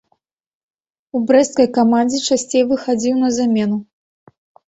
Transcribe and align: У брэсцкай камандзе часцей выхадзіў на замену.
У 1.17 1.21
брэсцкай 1.31 1.67
камандзе 1.77 2.19
часцей 2.27 2.63
выхадзіў 2.71 3.15
на 3.25 3.29
замену. 3.39 3.77